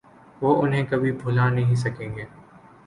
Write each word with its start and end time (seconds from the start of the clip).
وہ 0.41 0.55
انہیں 0.61 0.85
کبھی 0.89 1.11
بھلا 1.13 1.49
نہیں 1.49 1.75
سکیں 1.75 2.15
گے۔ 2.15 2.25